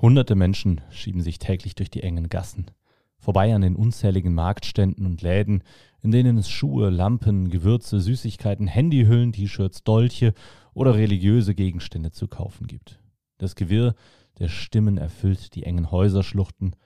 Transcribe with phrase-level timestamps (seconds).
[0.00, 2.70] Hunderte Menschen schieben sich täglich durch die engen Gassen,
[3.18, 5.62] vorbei an den unzähligen Marktständen und Läden,
[6.00, 10.32] in denen es Schuhe, Lampen, Gewürze, Süßigkeiten, Handyhüllen, T-Shirts, Dolche
[10.72, 12.98] oder religiöse Gegenstände zu kaufen gibt.
[13.36, 13.94] Das Gewirr
[14.38, 16.76] der Stimmen erfüllt die engen Häuserschluchten,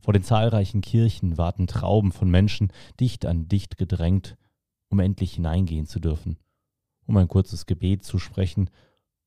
[0.00, 4.36] vor den zahlreichen Kirchen warten Trauben von Menschen dicht an dicht gedrängt,
[4.88, 6.38] um endlich hineingehen zu dürfen,
[7.06, 8.68] um ein kurzes Gebet zu sprechen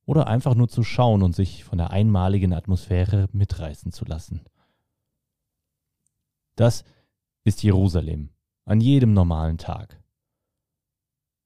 [0.08, 4.42] oder einfach nur zu schauen und sich von der einmaligen Atmosphäre mitreißen zu lassen.
[6.56, 6.86] Das
[7.44, 8.30] ist Jerusalem
[8.64, 10.02] an jedem normalen Tag.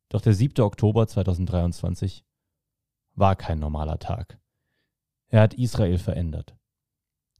[0.09, 0.63] Doch der 7.
[0.63, 2.23] Oktober 2023
[3.15, 4.39] war kein normaler Tag.
[5.27, 6.55] Er hat Israel verändert.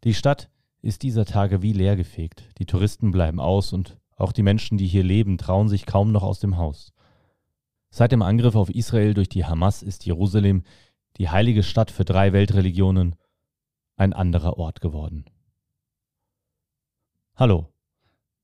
[0.04, 0.50] Die Stadt
[0.82, 5.04] ist dieser Tage wie leergefegt, die Touristen bleiben aus und auch die Menschen, die hier
[5.04, 6.94] leben, trauen sich kaum noch aus dem Haus.
[7.92, 10.64] Seit dem Angriff auf Israel durch die Hamas ist Jerusalem
[11.22, 13.16] die heilige Stadt für drei Weltreligionen,
[13.96, 15.26] ein anderer Ort geworden.
[17.36, 17.68] Hallo,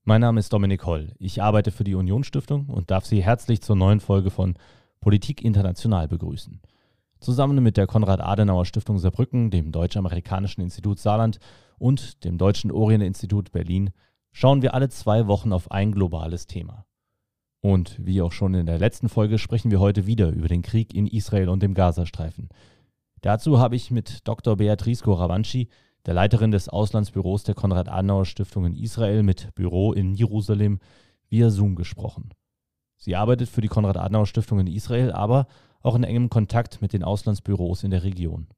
[0.04, 1.12] mein Name ist Dominik Holl.
[1.18, 4.54] Ich arbeite für die Unionsstiftung und darf Sie herzlich zur neuen Folge von
[5.00, 6.62] Politik International begrüßen.
[7.18, 11.40] Zusammen mit der Konrad-Adenauer-Stiftung Saarbrücken, dem Deutsch-Amerikanischen Institut Saarland
[11.78, 13.90] und dem Deutschen Orient-Institut Berlin
[14.30, 16.86] schauen wir alle zwei Wochen auf ein globales Thema.
[17.60, 20.94] Und wie auch schon in der letzten Folge sprechen wir heute wieder über den Krieg
[20.94, 22.48] in Israel und dem Gazastreifen.
[23.20, 24.56] Dazu habe ich mit Dr.
[24.56, 25.68] Beatrice Goravanci,
[26.06, 30.78] der Leiterin des Auslandsbüros der Konrad-Adenauer-Stiftung in Israel mit Büro in Jerusalem,
[31.28, 32.30] via Zoom gesprochen.
[32.96, 35.46] Sie arbeitet für die Konrad-Adenauer-Stiftung in Israel, aber
[35.82, 38.48] auch in engem Kontakt mit den Auslandsbüros in der Region.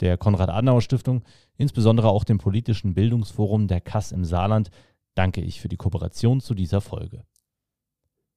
[0.00, 1.22] Der Konrad-Adenauer-Stiftung,
[1.56, 4.70] insbesondere auch dem politischen Bildungsforum der Kass im Saarland,
[5.14, 7.24] danke ich für die Kooperation zu dieser Folge.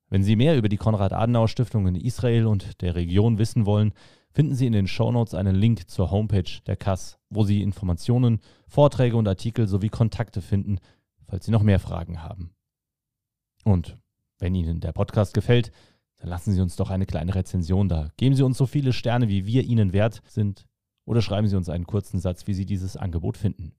[0.10, 3.94] Wenn Sie mehr über die Konrad-Adenauer-Stiftung in Israel und der Region wissen wollen,
[4.32, 9.16] finden Sie in den Shownotes einen Link zur Homepage der Kass, wo Sie Informationen, Vorträge
[9.18, 10.80] und Artikel sowie Kontakte finden,
[11.28, 12.56] falls Sie noch mehr Fragen haben.
[13.64, 13.98] Und
[14.40, 15.72] wenn Ihnen der Podcast gefällt,
[16.18, 18.10] dann lassen Sie uns doch eine kleine Rezension da.
[18.18, 20.66] Geben Sie uns so viele Sterne, wie wir Ihnen wert sind,
[21.06, 23.74] oder schreiben Sie uns einen kurzen Satz, wie Sie dieses Angebot finden.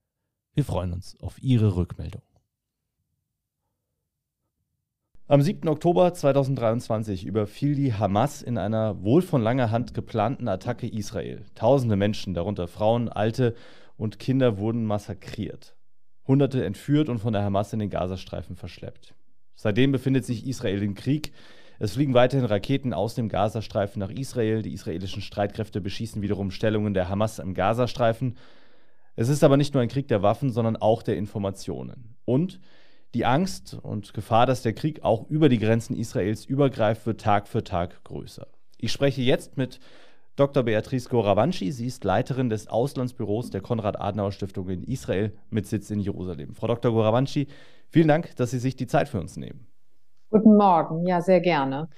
[0.54, 2.22] Wir freuen uns auf Ihre Rückmeldung.
[5.30, 5.68] Am 7.
[5.68, 11.44] Oktober 2023 überfiel die Hamas in einer wohl von langer Hand geplanten Attacke Israel.
[11.54, 13.54] Tausende Menschen, darunter Frauen, Alte
[13.96, 15.76] und Kinder, wurden massakriert.
[16.26, 19.14] Hunderte entführt und von der Hamas in den Gazastreifen verschleppt.
[19.54, 21.30] Seitdem befindet sich Israel im Krieg.
[21.78, 24.62] Es fliegen weiterhin Raketen aus dem Gazastreifen nach Israel.
[24.62, 28.36] Die israelischen Streitkräfte beschießen wiederum Stellungen der Hamas im Gazastreifen.
[29.14, 32.16] Es ist aber nicht nur ein Krieg der Waffen, sondern auch der Informationen.
[32.24, 32.58] Und
[33.14, 37.48] die Angst und Gefahr, dass der Krieg auch über die Grenzen Israels übergreift, wird Tag
[37.48, 38.46] für Tag größer.
[38.78, 39.80] Ich spreche jetzt mit
[40.36, 40.62] Dr.
[40.62, 41.70] Beatrice Goravanci.
[41.72, 46.54] Sie ist Leiterin des Auslandsbüros der Konrad-Adenauer-Stiftung in Israel mit Sitz in Jerusalem.
[46.54, 46.92] Frau Dr.
[46.92, 47.48] Goravanci,
[47.88, 49.66] vielen Dank, dass Sie sich die Zeit für uns nehmen.
[50.30, 51.88] Guten Morgen, ja, sehr gerne.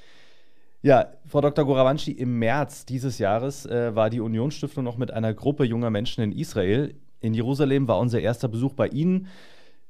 [0.81, 1.65] Ja, Frau Dr.
[1.65, 6.25] Goravanci, im März dieses Jahres äh, war die Unionsstiftung noch mit einer Gruppe junger Menschen
[6.25, 6.95] in Israel.
[7.21, 9.29] In Jerusalem war unser erster Besuch bei Ihnen.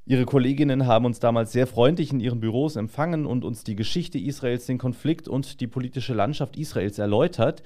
[0.05, 4.19] Ihre Kolleginnen haben uns damals sehr freundlich in ihren Büros empfangen und uns die Geschichte
[4.19, 7.63] Israels, den Konflikt und die politische Landschaft Israels erläutert.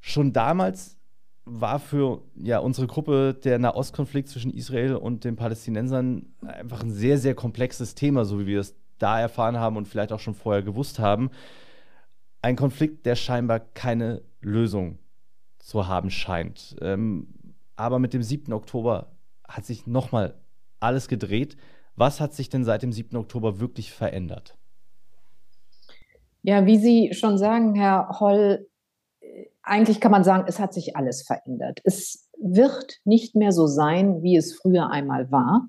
[0.00, 0.96] Schon damals
[1.44, 7.18] war für ja, unsere Gruppe der Nahostkonflikt zwischen Israel und den Palästinensern einfach ein sehr,
[7.18, 10.62] sehr komplexes Thema, so wie wir es da erfahren haben und vielleicht auch schon vorher
[10.62, 11.30] gewusst haben.
[12.42, 14.98] Ein Konflikt, der scheinbar keine Lösung
[15.58, 16.76] zu haben scheint.
[16.80, 17.28] Ähm,
[17.76, 18.52] aber mit dem 7.
[18.52, 19.12] Oktober
[19.48, 20.34] hat sich nochmal
[20.82, 21.56] alles gedreht.
[21.96, 23.16] Was hat sich denn seit dem 7.
[23.16, 24.56] Oktober wirklich verändert?
[26.42, 28.66] Ja, wie Sie schon sagen, Herr Holl,
[29.62, 31.80] eigentlich kann man sagen, es hat sich alles verändert.
[31.84, 35.68] Es wird nicht mehr so sein, wie es früher einmal war.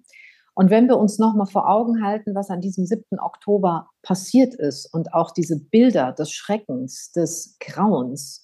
[0.56, 3.20] Und wenn wir uns nochmal vor Augen halten, was an diesem 7.
[3.20, 8.44] Oktober passiert ist und auch diese Bilder des Schreckens, des Grauens,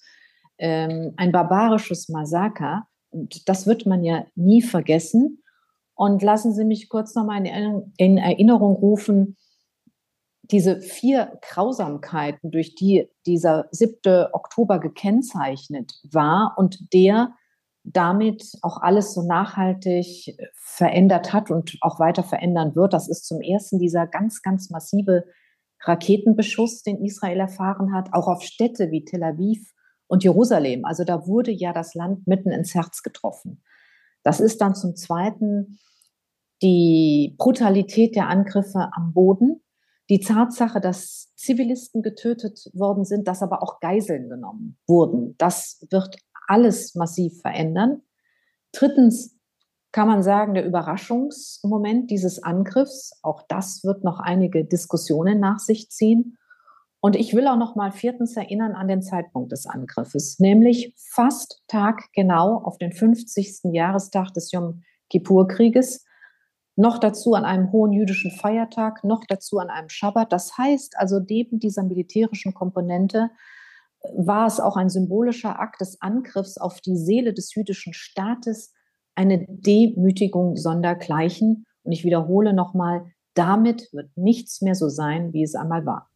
[0.58, 5.42] ähm, ein barbarisches Massaker, und das wird man ja nie vergessen.
[6.00, 9.36] Und lassen Sie mich kurz nochmal in, in Erinnerung rufen,
[10.44, 14.28] diese vier Grausamkeiten, durch die dieser 7.
[14.32, 17.34] Oktober gekennzeichnet war und der
[17.84, 22.94] damit auch alles so nachhaltig verändert hat und auch weiter verändern wird.
[22.94, 25.26] Das ist zum ersten dieser ganz, ganz massive
[25.82, 29.74] Raketenbeschuss, den Israel erfahren hat, auch auf Städte wie Tel Aviv
[30.06, 30.86] und Jerusalem.
[30.86, 33.62] Also da wurde ja das Land mitten ins Herz getroffen.
[34.22, 35.78] Das ist dann zum Zweiten
[36.62, 39.62] die Brutalität der Angriffe am Boden,
[40.08, 45.36] die Tatsache, dass Zivilisten getötet worden sind, dass aber auch Geiseln genommen wurden.
[45.38, 46.16] Das wird
[46.48, 48.02] alles massiv verändern.
[48.72, 49.38] Drittens
[49.92, 53.18] kann man sagen, der Überraschungsmoment dieses Angriffs.
[53.22, 56.36] Auch das wird noch einige Diskussionen nach sich ziehen.
[57.00, 61.62] Und ich will auch noch mal viertens erinnern an den Zeitpunkt des Angriffes, nämlich fast
[61.66, 63.72] taggenau auf den 50.
[63.72, 66.04] Jahrestag des Yom Kippur-Krieges,
[66.80, 70.32] noch dazu an einem hohen jüdischen Feiertag, noch dazu an einem Schabbat.
[70.32, 73.30] Das heißt also, neben dieser militärischen Komponente
[74.16, 78.72] war es auch ein symbolischer Akt des Angriffs auf die Seele des jüdischen Staates,
[79.14, 81.66] eine Demütigung sondergleichen.
[81.82, 83.04] Und ich wiederhole nochmal,
[83.34, 86.08] damit wird nichts mehr so sein, wie es einmal war.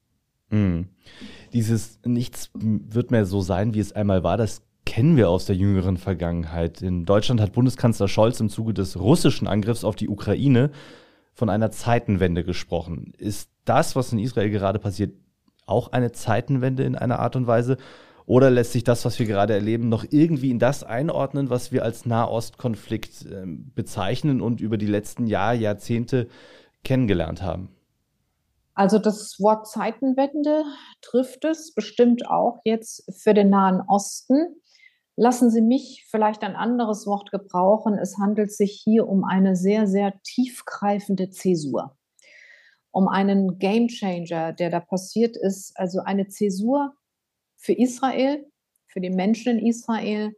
[0.49, 0.89] Mhm.
[1.53, 5.57] Dieses Nichts wird mehr so sein, wie es einmal war, das kennen wir aus der
[5.57, 6.83] jüngeren Vergangenheit.
[6.83, 10.71] In Deutschland hat Bundeskanzler Scholz im Zuge des russischen Angriffs auf die Ukraine
[11.33, 13.13] von einer Zeitenwende gesprochen.
[13.19, 15.15] Ist das, was in Israel gerade passiert,
[15.67, 17.77] auch eine Zeitenwende in einer Art und Weise?
[18.27, 21.83] Oder lässt sich das, was wir gerade erleben, noch irgendwie in das einordnen, was wir
[21.83, 26.29] als Nahostkonflikt äh, bezeichnen und über die letzten Jahr, Jahrzehnte
[26.85, 27.69] kennengelernt haben?
[28.75, 30.65] Also das Wort Zeitenwende
[31.01, 34.57] trifft es bestimmt auch jetzt für den Nahen Osten.
[35.17, 37.97] Lassen Sie mich vielleicht ein anderes Wort gebrauchen.
[37.99, 41.97] Es handelt sich hier um eine sehr, sehr tiefgreifende Zäsur,
[42.91, 45.73] um einen Gamechanger, der da passiert ist.
[45.77, 46.95] Also eine Zäsur
[47.57, 48.45] für Israel,
[48.87, 50.35] für die Menschen in Israel,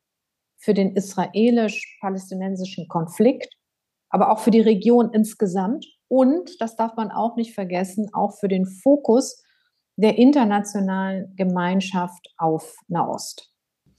[0.59, 3.55] für den israelisch-palästinensischen Konflikt,
[4.11, 8.49] aber auch für die Region insgesamt und, das darf man auch nicht vergessen, auch für
[8.49, 9.43] den Fokus
[9.97, 13.56] der internationalen Gemeinschaft auf Nahost.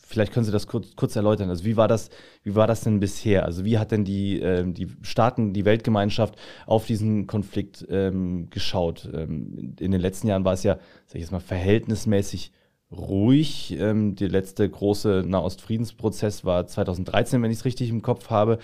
[0.07, 1.49] Vielleicht können Sie das kurz, kurz erläutern.
[1.49, 2.09] Also wie war das,
[2.43, 3.43] wie war das denn bisher?
[3.45, 9.09] Also wie hat denn die, äh, die Staaten, die Weltgemeinschaft auf diesen Konflikt ähm, geschaut?
[9.13, 10.75] Ähm, in den letzten Jahren war es ja,
[11.07, 12.53] sag ich jetzt mal, verhältnismäßig
[12.89, 13.75] ruhig.
[13.77, 18.59] Ähm, der letzte große Nahostfriedensprozess war 2013, wenn ich es richtig im Kopf habe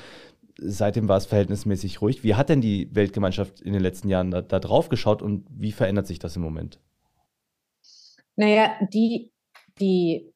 [0.58, 2.24] seitdem war es verhältnismäßig ruhig.
[2.24, 5.72] Wie hat denn die Weltgemeinschaft in den letzten Jahren da, da drauf geschaut und wie
[5.72, 6.80] verändert sich das im Moment?
[8.36, 9.32] Naja, die,
[9.80, 10.33] die,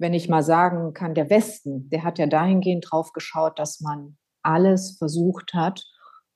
[0.00, 4.16] wenn ich mal sagen kann, der Westen, der hat ja dahingehend drauf geschaut, dass man
[4.42, 5.84] alles versucht hat,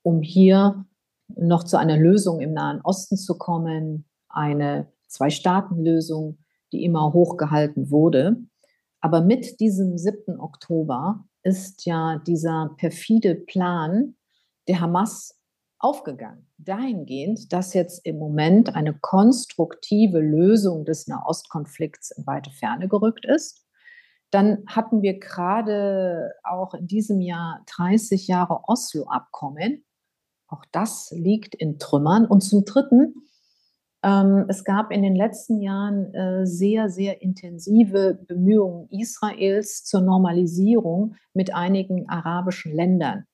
[0.01, 0.85] um hier
[1.27, 6.39] noch zu einer Lösung im Nahen Osten zu kommen, eine Zwei-Staaten-Lösung,
[6.71, 8.37] die immer hochgehalten wurde.
[8.99, 10.39] Aber mit diesem 7.
[10.39, 14.15] Oktober ist ja dieser perfide Plan
[14.67, 15.39] der Hamas
[15.83, 16.47] aufgegangen.
[16.57, 23.65] Dahingehend, dass jetzt im Moment eine konstruktive Lösung des Nahostkonflikts in weite Ferne gerückt ist.
[24.31, 29.83] Dann hatten wir gerade auch in diesem Jahr 30 Jahre Oslo-Abkommen.
[30.47, 32.25] Auch das liegt in Trümmern.
[32.25, 33.13] Und zum Dritten
[34.03, 41.15] ähm, es gab in den letzten Jahren äh, sehr, sehr intensive Bemühungen Israels zur Normalisierung
[41.33, 43.25] mit einigen arabischen Ländern,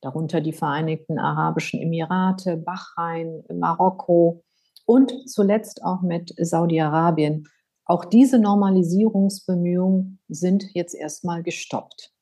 [0.00, 4.42] darunter die Vereinigten Arabischen Emirate, Bahrain, Marokko
[4.86, 7.46] und zuletzt auch mit Saudi-Arabien.
[7.84, 12.12] Auch diese Normalisierungsbemühungen sind jetzt erstmal gestoppt.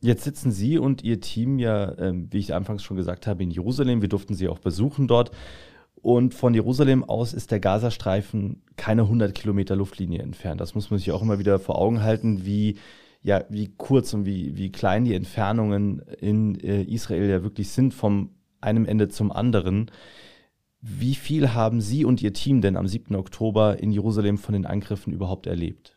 [0.00, 3.50] Jetzt sitzen Sie und Ihr Team ja, ähm, wie ich anfangs schon gesagt habe, in
[3.50, 4.02] Jerusalem.
[4.02, 5.30] Wir durften Sie auch besuchen dort.
[5.94, 10.60] Und von Jerusalem aus ist der Gazastreifen keine 100 Kilometer Luftlinie entfernt.
[10.60, 12.78] Das muss man sich auch immer wieder vor Augen halten, wie,
[13.22, 17.94] ja, wie kurz und wie, wie klein die Entfernungen in äh, Israel ja wirklich sind
[17.94, 18.30] vom
[18.60, 19.90] einem Ende zum anderen.
[20.80, 23.14] Wie viel haben Sie und Ihr Team denn am 7.
[23.14, 25.94] Oktober in Jerusalem von den Angriffen überhaupt erlebt?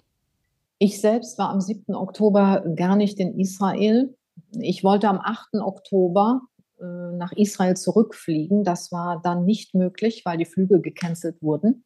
[0.77, 1.95] Ich selbst war am 7.
[1.95, 4.15] Oktober gar nicht in Israel.
[4.51, 5.55] Ich wollte am 8.
[5.61, 6.41] Oktober
[6.79, 6.83] äh,
[7.17, 8.63] nach Israel zurückfliegen.
[8.63, 11.83] Das war dann nicht möglich, weil die Flüge gecancelt wurden.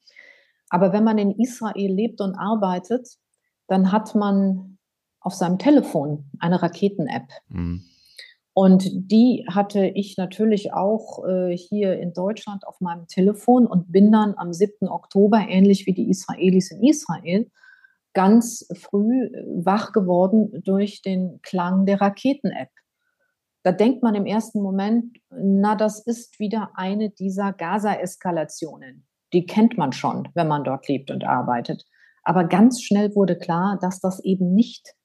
[0.70, 3.08] Aber wenn man in Israel lebt und arbeitet,
[3.68, 4.69] dann hat man
[5.22, 7.28] auf seinem Telefon eine Raketen-App.
[7.50, 7.84] Mhm.
[8.54, 14.12] Und die hatte ich natürlich auch äh, hier in Deutschland auf meinem Telefon und bin
[14.12, 14.90] dann am 7.
[14.90, 17.50] Oktober, ähnlich wie die Israelis in Israel,
[18.14, 22.70] ganz früh äh, wach geworden durch den Klang der Raketen-App.
[23.64, 29.06] Da denkt man im ersten Moment, na, das ist wieder eine dieser Gaza-Eskalationen.
[29.32, 31.86] Die kennt man schon, wenn man dort lebt und arbeitet.
[32.24, 34.96] Aber ganz schnell wurde klar, dass das eben nicht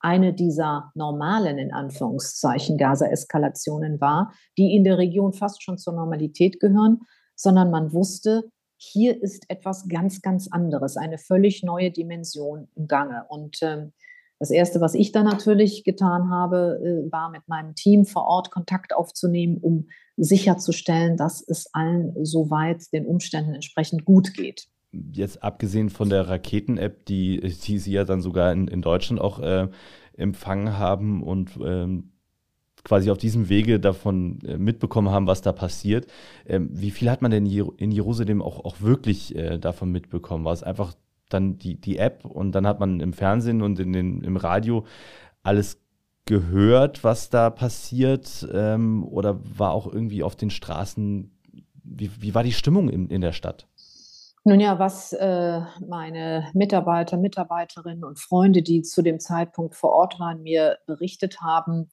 [0.00, 6.60] eine dieser normalen, in Anführungszeichen, Gaza-Eskalationen war, die in der Region fast schon zur Normalität
[6.60, 7.00] gehören,
[7.34, 13.24] sondern man wusste, hier ist etwas ganz, ganz anderes, eine völlig neue Dimension im Gange.
[13.28, 13.92] Und ähm,
[14.38, 18.52] das Erste, was ich dann natürlich getan habe, äh, war mit meinem Team vor Ort
[18.52, 24.68] Kontakt aufzunehmen, um sicherzustellen, dass es allen soweit den Umständen entsprechend gut geht.
[24.92, 29.38] Jetzt abgesehen von der Raketen-App, die, die Sie ja dann sogar in, in Deutschland auch
[29.40, 29.68] äh,
[30.16, 32.10] empfangen haben und ähm,
[32.84, 36.06] quasi auf diesem Wege davon äh, mitbekommen haben, was da passiert.
[36.46, 40.44] Ähm, wie viel hat man denn in Jerusalem auch, auch wirklich äh, davon mitbekommen?
[40.44, 40.94] War es einfach
[41.28, 44.86] dann die, die App und dann hat man im Fernsehen und in den, im Radio
[45.42, 45.80] alles
[46.24, 48.48] gehört, was da passiert?
[48.52, 51.30] Ähm, oder war auch irgendwie auf den Straßen,
[51.84, 53.67] wie, wie war die Stimmung in, in der Stadt?
[54.48, 60.18] Nun ja, was äh, meine Mitarbeiter, Mitarbeiterinnen und Freunde, die zu dem Zeitpunkt vor Ort
[60.18, 61.90] waren, mir berichtet haben,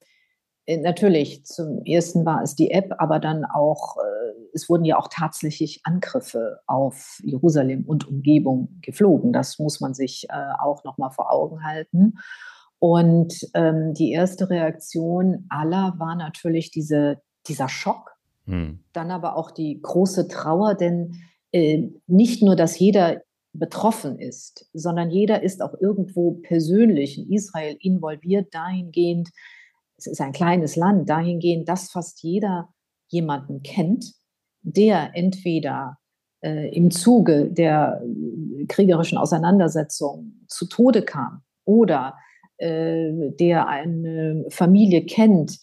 [0.66, 4.98] äh, natürlich, zum ersten war es die App, aber dann auch, äh, es wurden ja
[4.98, 9.34] auch tatsächlich Angriffe auf Jerusalem und Umgebung geflogen.
[9.34, 12.20] Das muss man sich äh, auch nochmal vor Augen halten.
[12.80, 18.80] Und ähm, die erste Reaktion aller war natürlich diese, dieser Schock, hm.
[18.94, 21.22] dann aber auch die große Trauer, denn
[22.08, 23.22] nicht nur, dass jeder
[23.54, 29.30] betroffen ist, sondern jeder ist auch irgendwo persönlich in Israel involviert dahingehend,
[29.98, 32.70] es ist ein kleines Land, dahingehend, dass fast jeder
[33.08, 34.14] jemanden kennt,
[34.62, 35.98] der entweder
[36.44, 42.16] äh, im Zuge der äh, kriegerischen Auseinandersetzung zu Tode kam oder
[42.58, 45.60] äh, der eine Familie kennt,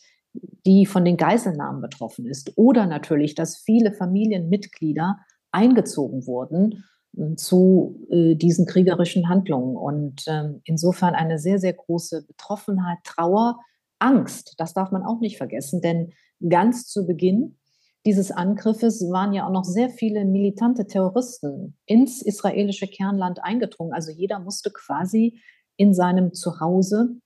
[0.65, 2.57] die von den Geiselnahmen betroffen ist.
[2.57, 5.19] Oder natürlich, dass viele Familienmitglieder
[5.53, 6.85] eingezogen wurden
[7.17, 9.77] äh, zu äh, diesen kriegerischen Handlungen.
[9.77, 13.59] Und äh, insofern eine sehr, sehr große Betroffenheit, Trauer,
[13.99, 14.55] Angst.
[14.59, 16.13] Das darf man auch nicht vergessen, denn
[16.49, 17.59] ganz zu Beginn
[18.05, 23.93] dieses Angriffes waren ja auch noch sehr viele militante Terroristen ins israelische Kernland eingedrungen.
[23.93, 25.41] Also jeder musste quasi
[25.77, 27.21] in seinem Zuhause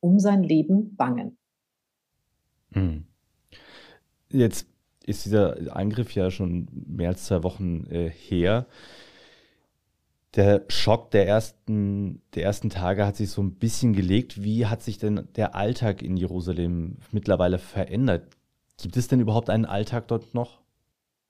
[0.00, 1.36] um sein Leben bangen.
[2.72, 3.06] Hm.
[4.30, 4.68] Jetzt
[5.08, 8.66] ist dieser Angriff ja schon mehr als zwei Wochen äh, her
[10.34, 14.42] der Schock der ersten, der ersten Tage hat sich so ein bisschen gelegt.
[14.42, 18.28] Wie hat sich denn der Alltag in Jerusalem mittlerweile verändert?
[18.80, 20.60] Gibt es denn überhaupt einen Alltag dort noch?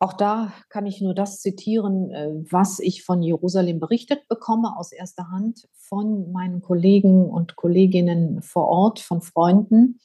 [0.00, 4.92] Auch da kann ich nur das zitieren, äh, was ich von Jerusalem berichtet bekomme aus
[4.92, 10.00] erster Hand von meinen Kollegen und Kolleginnen vor Ort, von Freunden.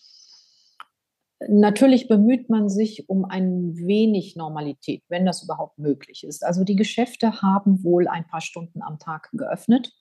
[1.50, 6.46] Natürlich bemüht man sich um ein wenig Normalität, wenn das überhaupt möglich ist.
[6.46, 9.92] Also die Geschäfte haben wohl ein paar Stunden am Tag geöffnet.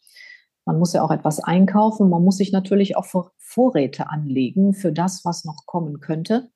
[0.64, 2.08] Man muss ja auch etwas einkaufen.
[2.08, 3.06] Man muss sich natürlich auch
[3.38, 6.50] Vorräte anlegen für das, was noch kommen könnte.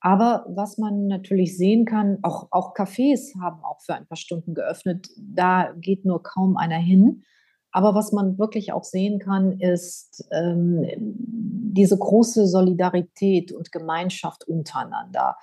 [0.00, 4.54] Aber was man natürlich sehen kann, auch, auch Cafés haben auch für ein paar Stunden
[4.54, 5.08] geöffnet.
[5.16, 7.24] Da geht nur kaum einer hin.
[7.74, 15.36] Aber was man wirklich auch sehen kann, ist ähm, diese große Solidarität und Gemeinschaft untereinander.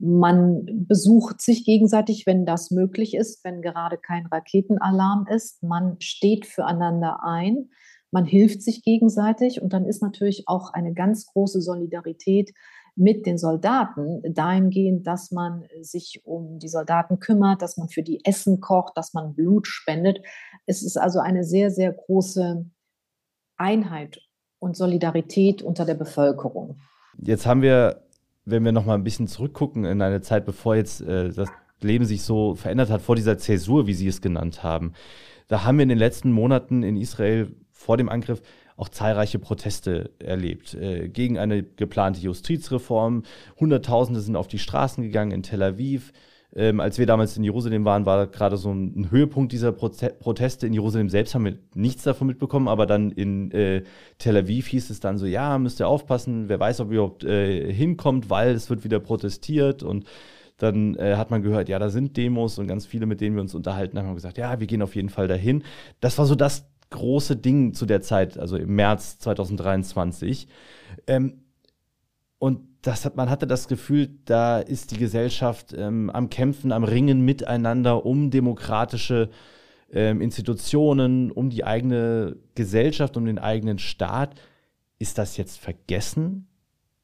[0.00, 5.62] Man besucht sich gegenseitig, wenn das möglich ist, wenn gerade kein Raketenalarm ist.
[5.62, 7.70] Man steht füreinander ein.
[8.10, 12.54] Man hilft sich gegenseitig und dann ist natürlich auch eine ganz große Solidarität
[12.98, 18.24] mit den Soldaten dahingehend, dass man sich um die Soldaten kümmert, dass man für die
[18.24, 20.18] Essen kocht, dass man Blut spendet.
[20.66, 22.66] Es ist also eine sehr, sehr große
[23.56, 24.20] Einheit
[24.58, 26.76] und Solidarität unter der Bevölkerung.
[27.20, 28.02] Jetzt haben wir,
[28.44, 31.48] wenn wir noch mal ein bisschen zurückgucken in eine Zeit, bevor jetzt äh, das
[31.80, 34.92] Leben sich so verändert hat, vor dieser Zäsur, wie Sie es genannt haben,
[35.46, 38.42] da haben wir in den letzten Monaten in Israel vor dem Angriff
[38.78, 43.24] auch zahlreiche Proteste erlebt äh, gegen eine geplante Justizreform.
[43.58, 46.12] Hunderttausende sind auf die Straßen gegangen in Tel Aviv.
[46.54, 50.14] Ähm, als wir damals in Jerusalem waren, war gerade so ein, ein Höhepunkt dieser Proze
[50.18, 50.66] Proteste.
[50.66, 53.82] In Jerusalem selbst haben wir nichts davon mitbekommen, aber dann in äh,
[54.16, 57.24] Tel Aviv hieß es dann so, ja, müsst ihr aufpassen, wer weiß, ob ihr überhaupt
[57.24, 60.06] äh, hinkommt, weil es wird wieder protestiert und
[60.56, 63.42] dann äh, hat man gehört, ja, da sind Demos und ganz viele, mit denen wir
[63.42, 65.64] uns unterhalten haben, haben gesagt, ja, wir gehen auf jeden Fall dahin.
[66.00, 70.48] Das war so das große Ding zu der Zeit, also im März 2023.
[71.06, 71.42] Ähm,
[72.38, 76.84] und das hat, man hatte das Gefühl, da ist die Gesellschaft ähm, am Kämpfen, am
[76.84, 79.30] Ringen miteinander um demokratische
[79.90, 84.40] ähm, Institutionen, um die eigene Gesellschaft, um den eigenen Staat.
[84.98, 86.48] Ist das jetzt vergessen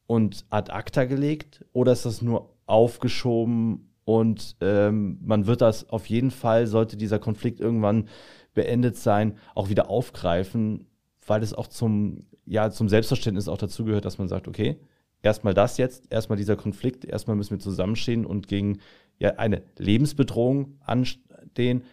[0.07, 6.07] und ad acta gelegt oder ist das nur aufgeschoben und ähm, man wird das auf
[6.07, 8.07] jeden Fall, sollte dieser Konflikt irgendwann
[8.55, 10.87] beendet sein, auch wieder aufgreifen,
[11.27, 14.79] weil es auch zum, ja, zum Selbstverständnis auch dazu gehört, dass man sagt, okay,
[15.21, 18.79] erstmal das jetzt, erstmal dieser Konflikt, erstmal müssen wir zusammenstehen und gegen
[19.19, 21.83] ja, eine Lebensbedrohung anstehen,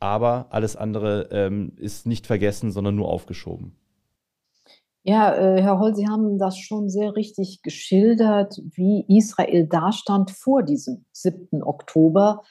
[0.00, 3.72] aber alles andere ähm, ist nicht vergessen, sondern nur aufgeschoben.
[5.02, 10.62] Ja, äh, Herr Holl, Sie haben das schon sehr richtig geschildert, wie Israel dastand vor
[10.62, 11.62] diesem 7.
[11.62, 12.42] Oktober.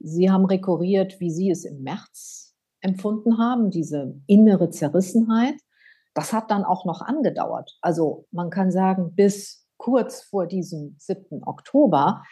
[0.00, 2.45] Sie haben rekurriert, wie Sie es im März
[2.86, 5.56] empfunden haben, diese innere Zerrissenheit.
[6.14, 7.76] Das hat dann auch noch angedauert.
[7.82, 11.42] Also man kann sagen, bis kurz vor diesem 7.
[11.44, 12.22] Oktober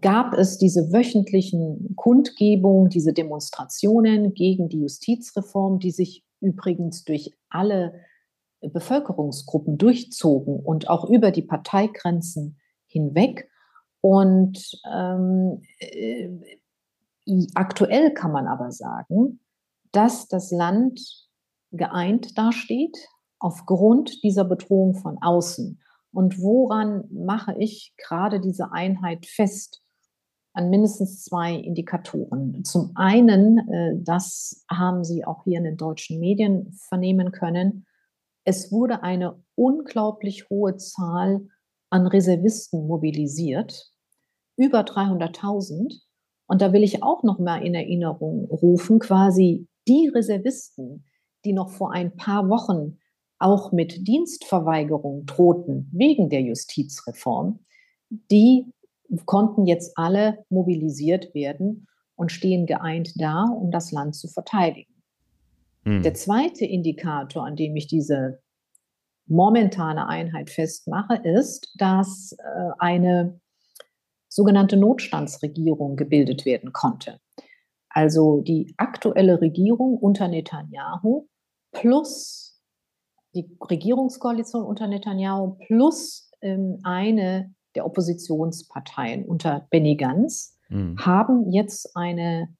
[0.00, 7.94] gab es diese wöchentlichen Kundgebungen, diese Demonstrationen gegen die Justizreform, die sich übrigens durch alle
[8.60, 13.48] Bevölkerungsgruppen durchzogen und auch über die Parteigrenzen hinweg.
[14.00, 16.28] Und ähm, äh,
[17.54, 19.40] aktuell kann man aber sagen,
[19.92, 21.00] dass das Land
[21.72, 22.96] geeint dasteht
[23.38, 25.80] aufgrund dieser Bedrohung von außen.
[26.12, 29.82] Und woran mache ich gerade diese Einheit fest?
[30.52, 32.64] An mindestens zwei Indikatoren.
[32.64, 37.86] Zum einen, äh, das haben Sie auch hier in den deutschen Medien vernehmen können,
[38.44, 41.46] es wurde eine unglaublich hohe Zahl
[41.90, 43.92] an Reservisten mobilisiert,
[44.56, 46.00] über 300.000.
[46.46, 51.04] Und da will ich auch noch mal in Erinnerung rufen, quasi die Reservisten,
[51.44, 52.98] die noch vor ein paar Wochen
[53.38, 57.60] auch mit Dienstverweigerung drohten wegen der Justizreform,
[58.30, 58.66] die
[59.24, 64.92] konnten jetzt alle mobilisiert werden und stehen geeint da, um das Land zu verteidigen.
[65.84, 66.02] Hm.
[66.02, 68.42] Der zweite Indikator, an dem ich diese
[69.26, 73.40] momentane Einheit festmache, ist, dass äh, eine
[74.28, 77.20] sogenannte Notstandsregierung gebildet werden konnte.
[77.90, 81.26] Also die aktuelle Regierung unter Netanyahu
[81.72, 82.50] plus
[83.34, 90.96] die Regierungskoalition unter Netanyahu plus ähm, eine der Oppositionsparteien unter Benny Gantz mhm.
[90.98, 92.54] haben jetzt eine,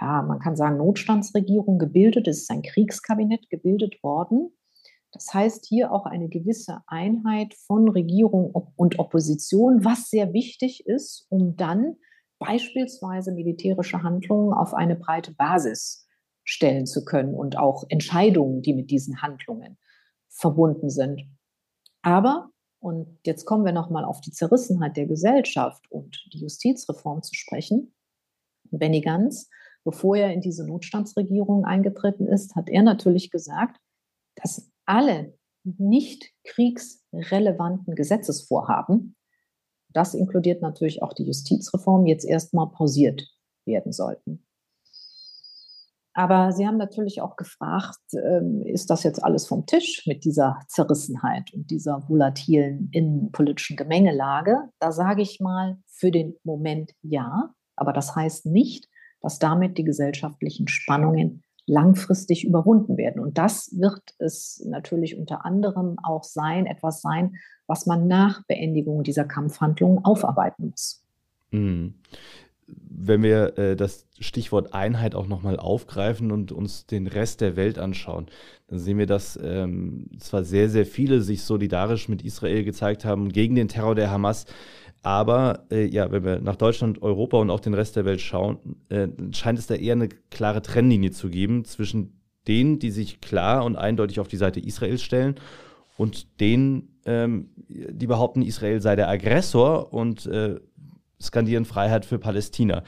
[0.00, 2.26] ja, man kann sagen, Notstandsregierung gebildet.
[2.26, 4.50] Es ist ein Kriegskabinett gebildet worden.
[5.12, 11.26] Das heißt hier auch eine gewisse Einheit von Regierung und Opposition, was sehr wichtig ist,
[11.30, 11.96] um dann
[12.38, 16.06] beispielsweise militärische Handlungen auf eine breite Basis
[16.44, 19.76] stellen zu können und auch Entscheidungen, die mit diesen Handlungen
[20.28, 21.22] verbunden sind.
[22.02, 27.34] Aber, und jetzt kommen wir nochmal auf die Zerrissenheit der Gesellschaft und die Justizreform zu
[27.34, 27.94] sprechen.
[28.70, 29.50] Benny Gantz,
[29.84, 33.78] bevor er in diese Notstandsregierung eingetreten ist, hat er natürlich gesagt,
[34.36, 39.16] dass alle nicht kriegsrelevanten Gesetzesvorhaben
[39.98, 43.28] das inkludiert natürlich auch die Justizreform, jetzt erstmal pausiert
[43.66, 44.46] werden sollten.
[46.14, 50.60] Aber Sie haben natürlich auch gefragt, ähm, ist das jetzt alles vom Tisch mit dieser
[50.68, 54.68] Zerrissenheit und dieser volatilen innenpolitischen Gemengelage?
[54.78, 58.88] Da sage ich mal für den Moment ja, aber das heißt nicht,
[59.20, 63.20] dass damit die gesellschaftlichen Spannungen langfristig überwunden werden.
[63.20, 69.02] Und das wird es natürlich unter anderem auch sein, etwas sein, was man nach Beendigung
[69.02, 71.04] dieser Kampfhandlungen aufarbeiten muss.
[71.50, 71.94] Mhm.
[72.70, 77.78] Wenn wir äh, das Stichwort Einheit auch nochmal aufgreifen und uns den Rest der Welt
[77.78, 78.26] anschauen,
[78.66, 83.30] dann sehen wir, dass ähm, zwar sehr, sehr viele sich solidarisch mit Israel gezeigt haben
[83.30, 84.44] gegen den Terror der Hamas,
[85.02, 88.58] aber äh, ja, wenn wir nach Deutschland, Europa und auch den Rest der Welt schauen,
[88.88, 93.64] äh, scheint es da eher eine klare Trennlinie zu geben zwischen denen, die sich klar
[93.64, 95.36] und eindeutig auf die Seite Israels stellen
[95.96, 100.56] und denen, ähm, die behaupten, Israel sei der Aggressor und äh,
[101.20, 102.82] skandieren Freiheit für Palästina.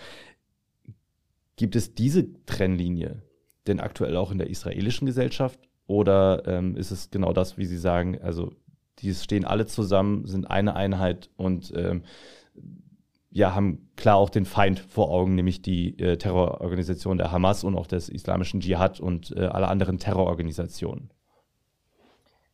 [1.56, 3.22] Gibt es diese Trennlinie
[3.66, 5.58] denn aktuell auch in der israelischen Gesellschaft?
[5.86, 8.52] Oder ähm, ist es genau das, wie Sie sagen, also
[9.00, 12.04] die stehen alle zusammen, sind eine Einheit und ähm,
[13.30, 17.76] ja, haben klar auch den Feind vor Augen, nämlich die äh, Terrororganisation der Hamas und
[17.76, 21.10] auch des islamischen Dschihad und äh, alle anderen Terrororganisationen.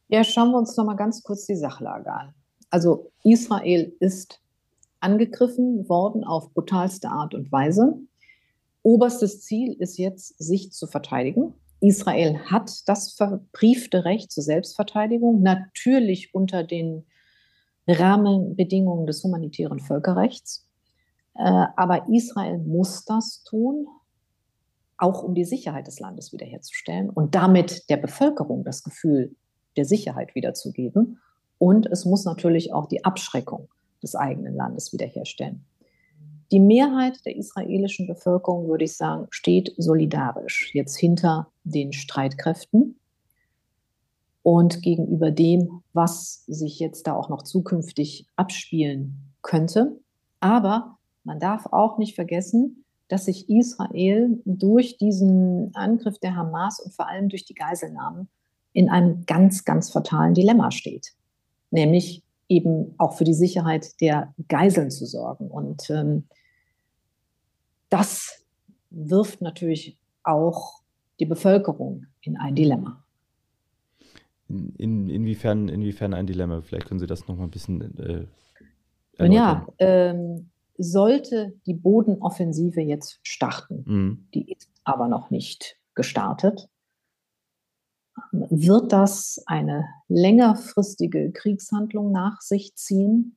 [0.08, 2.34] Ja, schauen wir uns noch mal ganz kurz die Sachlage an.
[2.70, 4.40] Also Israel ist
[5.06, 7.96] angegriffen worden auf brutalste Art und Weise.
[8.82, 11.54] Oberstes Ziel ist jetzt, sich zu verteidigen.
[11.80, 17.06] Israel hat das verbriefte Recht zur Selbstverteidigung, natürlich unter den
[17.86, 20.66] Rahmenbedingungen des humanitären Völkerrechts.
[21.34, 23.86] Äh, aber Israel muss das tun,
[24.98, 29.36] auch um die Sicherheit des Landes wiederherzustellen und damit der Bevölkerung das Gefühl
[29.76, 31.20] der Sicherheit wiederzugeben.
[31.58, 33.68] Und es muss natürlich auch die Abschreckung
[34.02, 35.64] des eigenen Landes wiederherstellen.
[36.52, 43.00] Die Mehrheit der israelischen Bevölkerung, würde ich sagen, steht solidarisch jetzt hinter den Streitkräften
[44.42, 49.98] und gegenüber dem, was sich jetzt da auch noch zukünftig abspielen könnte.
[50.38, 56.94] Aber man darf auch nicht vergessen, dass sich Israel durch diesen Angriff der Hamas und
[56.94, 58.28] vor allem durch die Geiselnahmen
[58.72, 61.14] in einem ganz, ganz fatalen Dilemma steht.
[61.70, 65.48] Nämlich eben auch für die Sicherheit der Geiseln zu sorgen.
[65.48, 66.24] Und ähm,
[67.88, 68.44] das
[68.90, 70.80] wirft natürlich auch
[71.18, 73.02] die Bevölkerung in ein Dilemma.
[74.48, 76.60] In, inwiefern, inwiefern ein Dilemma?
[76.60, 78.26] Vielleicht können Sie das noch mal ein bisschen äh,
[79.16, 79.32] erläutern.
[79.32, 84.28] Ja, ähm, sollte die Bodenoffensive jetzt starten, mhm.
[84.34, 86.68] die ist aber noch nicht gestartet,
[88.32, 93.36] wird das eine längerfristige Kriegshandlung nach sich ziehen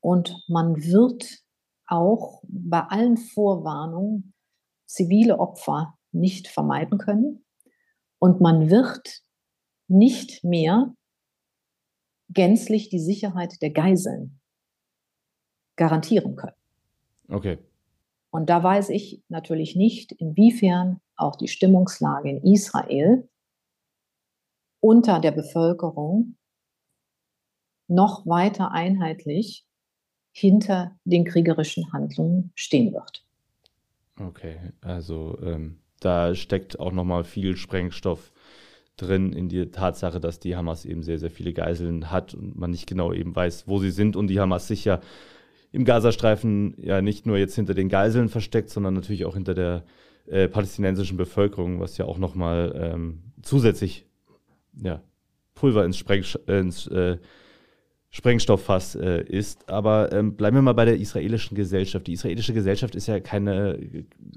[0.00, 1.42] und man wird
[1.86, 4.34] auch bei allen Vorwarnungen
[4.86, 7.44] zivile Opfer nicht vermeiden können
[8.18, 9.22] und man wird
[9.88, 10.94] nicht mehr
[12.30, 14.40] gänzlich die Sicherheit der Geiseln
[15.76, 16.56] garantieren können.
[17.28, 17.58] Okay.
[18.30, 23.28] Und da weiß ich natürlich nicht, inwiefern auch die Stimmungslage in Israel
[24.80, 26.36] unter der Bevölkerung
[27.88, 29.64] noch weiter einheitlich
[30.32, 33.24] hinter den kriegerischen Handlungen stehen wird.
[34.20, 38.32] Okay, also ähm, da steckt auch nochmal viel Sprengstoff
[38.96, 42.70] drin in die Tatsache, dass die Hamas eben sehr, sehr viele Geiseln hat und man
[42.70, 45.00] nicht genau eben weiß, wo sie sind und die Hamas sich ja
[45.70, 49.84] im Gazastreifen ja nicht nur jetzt hinter den Geiseln versteckt, sondern natürlich auch hinter der
[50.26, 54.07] äh, palästinensischen Bevölkerung, was ja auch nochmal ähm, zusätzlich
[54.82, 55.02] ja,
[55.54, 57.18] Pulver ins, Spreng, ins äh,
[58.10, 59.68] Sprengstofffass äh, ist.
[59.68, 62.06] Aber ähm, bleiben wir mal bei der israelischen Gesellschaft.
[62.06, 63.78] Die israelische Gesellschaft ist ja keine,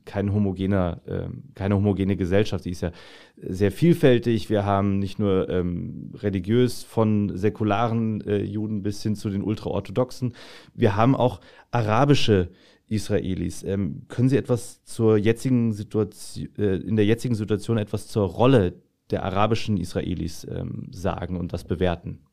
[0.03, 2.65] kein homogener, äh, keine homogene Gesellschaft.
[2.65, 2.91] Sie ist ja
[3.37, 4.49] sehr vielfältig.
[4.49, 10.33] Wir haben nicht nur ähm, religiös von säkularen äh, Juden bis hin zu den ultraorthodoxen.
[10.73, 11.39] Wir haben auch
[11.71, 12.49] arabische
[12.87, 13.63] Israelis.
[13.63, 18.73] Ähm, können Sie etwas zur jetzigen Situation, äh, in der jetzigen Situation etwas zur Rolle
[19.11, 22.25] der arabischen Israelis ähm, sagen und das bewerten?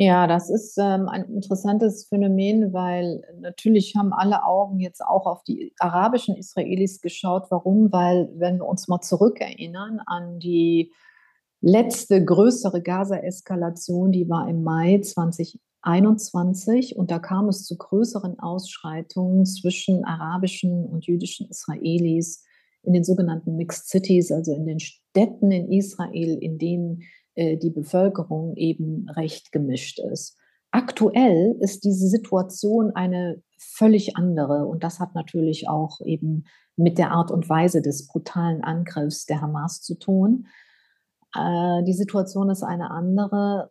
[0.00, 5.42] Ja, das ist ähm, ein interessantes Phänomen, weil natürlich haben alle Augen jetzt auch auf
[5.42, 7.46] die arabischen Israelis geschaut.
[7.50, 7.90] Warum?
[7.90, 10.92] Weil, wenn wir uns mal zurückerinnern an die
[11.60, 19.46] letzte größere Gaza-Eskalation, die war im Mai 2021 und da kam es zu größeren Ausschreitungen
[19.46, 22.44] zwischen arabischen und jüdischen Israelis
[22.82, 27.02] in den sogenannten Mixed Cities, also in den Städten in Israel, in denen
[27.34, 30.36] äh, die Bevölkerung eben recht gemischt ist.
[30.70, 36.44] Aktuell ist diese Situation eine völlig andere und das hat natürlich auch eben
[36.76, 40.46] mit der Art und Weise des brutalen Angriffs der Hamas zu tun.
[41.34, 43.70] Äh, die Situation ist eine andere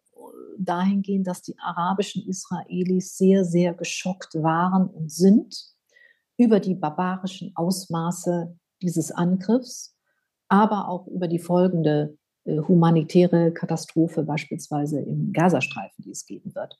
[0.59, 5.55] dahingehend, dass die arabischen Israelis sehr, sehr geschockt waren und sind
[6.37, 9.95] über die barbarischen Ausmaße dieses Angriffs,
[10.47, 16.79] aber auch über die folgende äh, humanitäre Katastrophe beispielsweise im Gazastreifen, die es geben wird.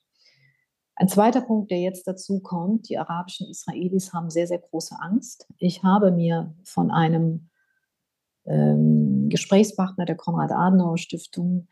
[0.96, 5.46] Ein zweiter Punkt, der jetzt dazu kommt, die arabischen Israelis haben sehr, sehr große Angst.
[5.58, 7.50] Ich habe mir von einem
[8.46, 11.68] ähm, Gesprächspartner der Konrad-Adenauer-Stiftung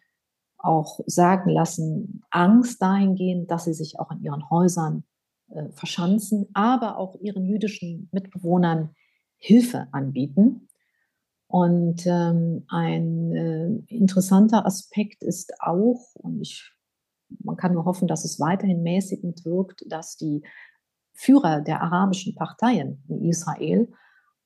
[0.59, 5.05] auch sagen lassen, Angst dahingehend, dass sie sich auch in ihren Häusern
[5.49, 8.95] äh, verschanzen, aber auch ihren jüdischen Mitbewohnern
[9.39, 10.69] Hilfe anbieten.
[11.49, 16.73] Und ähm, ein äh, interessanter Aspekt ist auch, und ich,
[17.39, 20.43] man kann nur hoffen, dass es weiterhin mäßigend wirkt, dass die
[21.15, 23.89] Führer der arabischen Parteien in Israel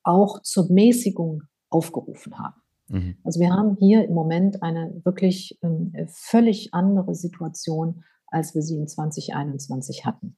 [0.03, 2.61] auch zur Mäßigung aufgerufen haben.
[2.89, 3.17] Mhm.
[3.25, 8.77] Also wir haben hier im Moment eine wirklich ähm, völlig andere Situation, als wir sie
[8.77, 10.37] in 2021 hatten.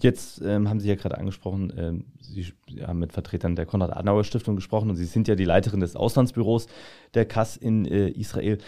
[0.00, 2.52] Jetzt ähm, haben Sie ja gerade angesprochen, ähm, Sie,
[2.84, 6.66] haben mit Vertretern der Konrad-Adenauer-Stiftung gesprochen und Sie sind ja die Leiterin des Auslandsbüros
[7.14, 8.58] der KAS in äh, Israel.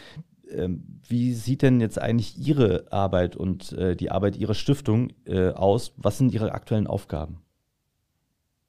[0.51, 5.49] Ähm, wie sieht denn jetzt eigentlich Ihre Arbeit und äh, die Arbeit Ihrer Stiftung äh,
[5.51, 5.93] aus?
[5.97, 7.41] Was sind Ihre aktuellen Aufgaben?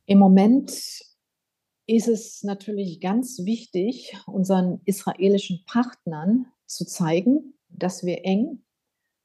[0.07, 0.71] Im Moment
[1.87, 8.63] ist es natürlich ganz wichtig, unseren israelischen Partnern zu zeigen, dass wir eng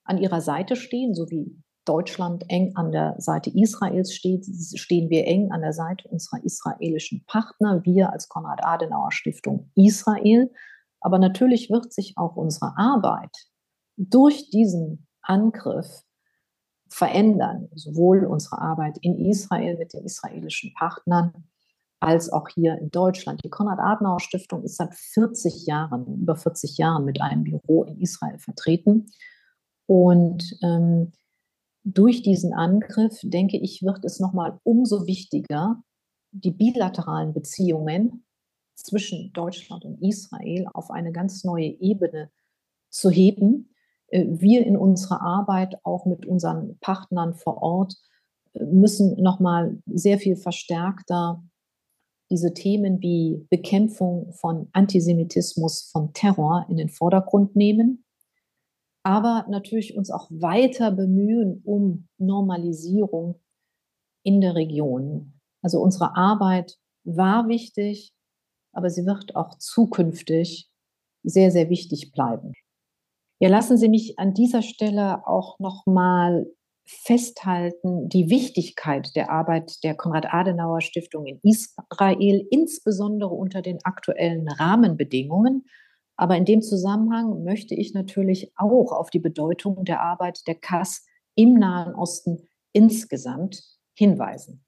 [0.04, 1.56] an ihrer Seite stehen, so wie
[1.90, 4.46] Deutschland eng an der Seite Israels steht,
[4.79, 10.53] stehen wir eng an der Seite unserer israelischen Partner, wir als Konrad-Adenauer-Stiftung Israel.
[11.00, 13.35] Aber natürlich wird sich auch unsere Arbeit
[13.96, 16.05] durch diesen Angriff
[16.88, 21.33] verändern, sowohl unsere Arbeit in Israel mit den israelischen Partnern
[21.98, 23.42] als auch hier in Deutschland.
[23.42, 29.07] Die Konrad-Adenauer-Stiftung ist seit 40 Jahren, über 40 Jahren mit einem Büro in Israel vertreten.
[29.87, 31.11] Und ähm,
[31.84, 35.82] durch diesen Angriff, denke ich, wird es nochmal umso wichtiger,
[36.32, 38.24] die bilateralen Beziehungen
[38.74, 42.30] zwischen Deutschland und Israel auf eine ganz neue Ebene
[42.90, 43.74] zu heben.
[44.08, 47.94] Äh, wir in unserer Arbeit auch mit unseren Partnern vor Ort
[48.54, 51.42] äh, müssen nochmal sehr viel verstärkter
[52.30, 58.04] diese Themen wie Bekämpfung von Antisemitismus, von Terror in den Vordergrund nehmen,
[59.02, 63.40] aber natürlich uns auch weiter bemühen um Normalisierung
[64.22, 65.32] in der Region.
[65.62, 68.12] Also unsere Arbeit war wichtig,
[68.72, 70.70] aber sie wird auch zukünftig
[71.22, 72.52] sehr, sehr wichtig bleiben.
[73.40, 76.46] Ja, lassen Sie mich an dieser Stelle auch noch mal
[76.84, 85.66] festhalten die Wichtigkeit der Arbeit der Konrad-Adenauer-Stiftung in Israel, insbesondere unter den aktuellen Rahmenbedingungen.
[86.20, 91.06] Aber in dem Zusammenhang möchte ich natürlich auch auf die Bedeutung der Arbeit der KAS
[91.35, 93.62] im Nahen Osten insgesamt
[93.94, 94.62] hinweisen.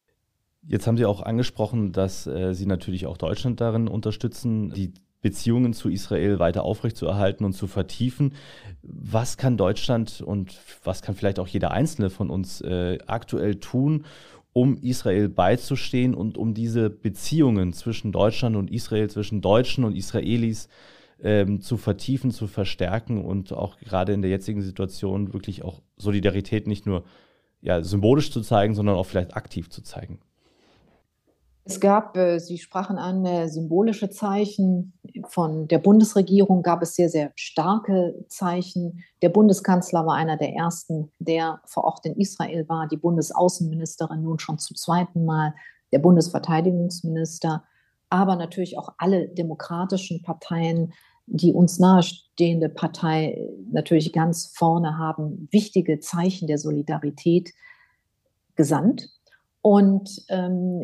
[0.67, 5.75] Jetzt haben Sie auch angesprochen, dass äh, Sie natürlich auch Deutschland darin unterstützen, die Beziehungen
[5.75, 8.33] zu Israel weiter aufrechtzuerhalten und zu vertiefen.
[8.81, 14.07] Was kann Deutschland und was kann vielleicht auch jeder Einzelne von uns äh, aktuell tun,
[14.55, 20.71] um Israel beizustehen und um diese Beziehungen zwischen Deutschland und Israel, zwischen Deutschen und Israelis
[21.23, 26.67] ähm, zu vertiefen, zu verstärken und auch gerade in der jetzigen Situation wirklich auch Solidarität
[26.67, 27.05] nicht nur
[27.61, 30.19] ja, symbolisch zu zeigen, sondern auch vielleicht aktiv zu zeigen?
[31.65, 34.95] Es gab, äh, Sie sprachen an, äh, symbolische Zeichen.
[35.29, 39.05] Von der Bundesregierung gab es sehr, sehr starke Zeichen.
[39.23, 42.89] Der Bundeskanzler war einer der ersten, der vor Ort in Israel war.
[42.89, 45.55] Die Bundesaußenministerin nun schon zum zweiten Mal.
[45.93, 47.63] Der Bundesverteidigungsminister.
[48.09, 50.93] Aber natürlich auch alle demokratischen Parteien,
[51.27, 57.53] die uns nahestehende Partei natürlich ganz vorne haben, wichtige Zeichen der Solidarität
[58.57, 59.09] gesandt.
[59.63, 60.83] Und ähm,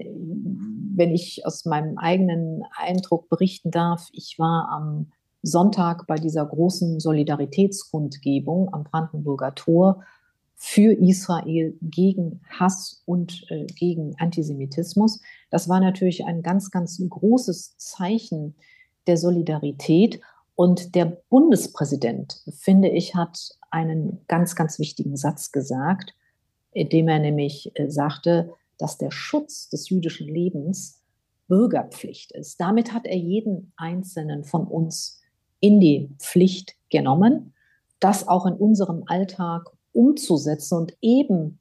[0.94, 5.11] wenn ich aus meinem eigenen Eindruck berichten darf, ich war am
[5.42, 10.03] Sonntag bei dieser großen Solidaritätskundgebung am Brandenburger Tor
[10.55, 15.20] für Israel gegen Hass und äh, gegen Antisemitismus.
[15.51, 18.55] Das war natürlich ein ganz, ganz großes Zeichen
[19.09, 20.21] der Solidarität.
[20.55, 26.14] Und der Bundespräsident, finde ich, hat einen ganz, ganz wichtigen Satz gesagt,
[26.73, 31.03] indem er nämlich äh, sagte, dass der Schutz des jüdischen Lebens
[31.49, 32.61] Bürgerpflicht ist.
[32.61, 35.21] Damit hat er jeden Einzelnen von uns
[35.61, 37.55] in die Pflicht genommen,
[38.01, 41.59] das auch in unserem Alltag umzusetzen und eben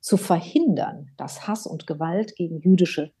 [0.00, 3.12] zu verhindern, dass Hass und Gewalt gegen jüdische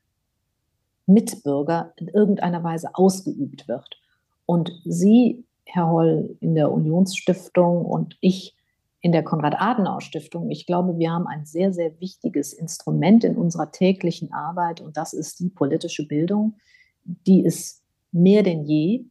[1.08, 4.00] Mitbürger in irgendeiner Weise ausgeübt wird.
[4.46, 8.54] Und Sie, Herr Holl, in der Unionsstiftung und ich
[9.00, 10.50] in der Konrad-Adenauer-Stiftung.
[10.50, 15.12] Ich glaube, wir haben ein sehr, sehr wichtiges Instrument in unserer täglichen Arbeit und das
[15.12, 16.56] ist die politische Bildung,
[17.04, 19.04] die ist mehr denn je,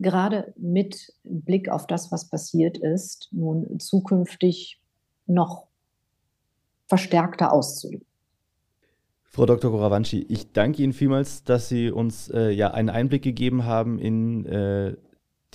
[0.00, 4.80] gerade mit Blick auf das, was passiert ist, nun zukünftig
[5.26, 5.66] noch
[6.86, 8.06] verstärkter auszuüben.
[9.34, 9.72] Frau Dr.
[9.72, 14.46] Goravanci, ich danke Ihnen vielmals, dass Sie uns äh, ja einen Einblick gegeben haben in
[14.46, 14.94] äh,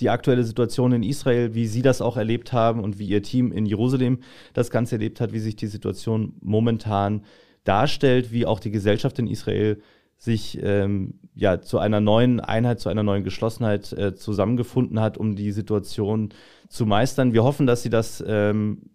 [0.00, 3.52] die aktuelle Situation in Israel, wie Sie das auch erlebt haben und wie Ihr Team
[3.52, 4.18] in Jerusalem
[4.52, 7.24] das Ganze erlebt hat, wie sich die Situation momentan
[7.64, 9.80] darstellt, wie auch die Gesellschaft in Israel
[10.18, 15.36] sich ähm, ja zu einer neuen Einheit, zu einer neuen Geschlossenheit äh, zusammengefunden hat, um
[15.36, 16.34] die Situation
[16.68, 17.32] zu meistern.
[17.32, 18.90] Wir hoffen, dass Sie das ähm,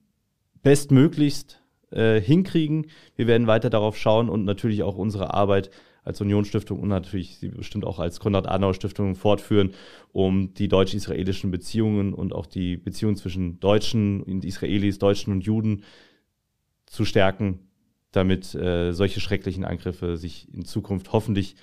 [0.61, 2.87] bestmöglichst äh, hinkriegen.
[3.15, 5.69] Wir werden weiter darauf schauen und natürlich auch unsere Arbeit
[6.05, 9.73] als Unionsstiftung und natürlich sie bestimmt auch als Konrad-Adenauer-Stiftung fortführen,
[10.13, 15.83] um die deutsch-israelischen Beziehungen und auch die Beziehungen zwischen Deutschen und Israelis, Deutschen und Juden
[16.85, 17.59] zu stärken,
[18.11, 21.55] damit äh, solche schrecklichen Angriffe sich in Zukunft hoffentlich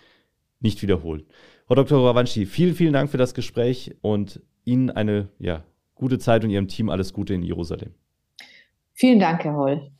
[0.60, 1.24] nicht wiederholen.
[1.66, 2.04] Frau Dr.
[2.04, 6.68] Ravanci, vielen, vielen Dank für das Gespräch und Ihnen eine ja, gute Zeit und Ihrem
[6.68, 7.94] Team alles Gute in Jerusalem.
[8.92, 9.92] Vielen Dank, Herr Holl.